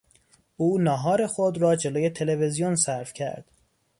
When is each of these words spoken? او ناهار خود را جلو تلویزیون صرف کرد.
او 0.57 0.77
ناهار 0.77 1.27
خود 1.27 1.57
را 1.57 1.75
جلو 1.75 2.09
تلویزیون 2.09 2.75
صرف 2.75 3.13
کرد. 3.13 3.45